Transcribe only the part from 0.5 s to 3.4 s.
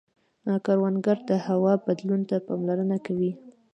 کروندګر د هوا بدلون ته پاملرنه کوي